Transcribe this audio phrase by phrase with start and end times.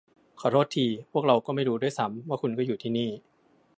[0.39, 3.09] ขอโทษที พวกเราไม่รู้ด้วยซ้ำว่าคุณก็อยู่ที่นี่